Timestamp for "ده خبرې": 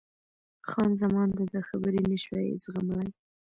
1.51-2.01